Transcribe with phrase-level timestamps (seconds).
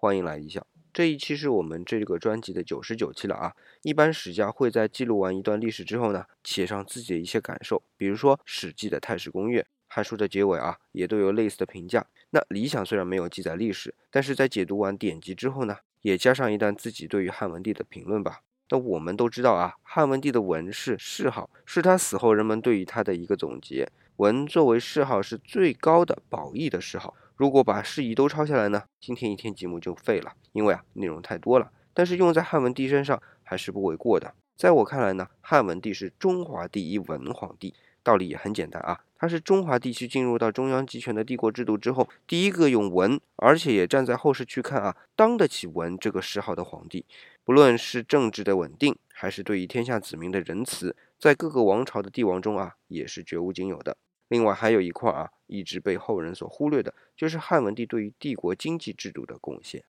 [0.00, 0.66] 欢迎来一笑。
[0.94, 3.52] 这一期是我们这个专辑的九十九期了啊。
[3.82, 12.06] 一般史家会在记录完一段历史之后呢，写上自己的一些感受，比如说《史记》的太史公阅，《汉书》的结尾啊，也都有类似的评价。
[12.30, 18.40] 那理想虽然没有记载历史，但是在解读完典籍之后呢，也加上一段自己对于汉文帝的评论吧。
[18.70, 23.86] 那我们都知道啊，汉文帝的文是谥号，是他死后人们对于他的一个总结。
[24.20, 27.14] 文作为谥号是最高的褒义的谥号。
[27.36, 31.72] 如果把释义都抄下来呢，今天一天节目就废了，因为啊内容太多了。
[31.94, 34.34] 但是用在汉文帝身上还是不为过的。
[34.58, 37.72] 在我看来呢，汉文帝是中华第一文皇帝，
[38.02, 47.06] 道理也很简单啊，他是中华地区进入到中央集权的帝国制度之后第一个用文，而且也站在后世去看啊，当得起文这个谥号的皇帝。
[47.42, 53.96] 不论是政治的稳定，还是对于天下子民的仁慈，在各个王朝的帝王中啊，也是绝无仅有的。
[54.30, 59.84] 另外还有一块啊，一直被后人所忽略的，就是汉文帝对于帝国经济制度的贡献。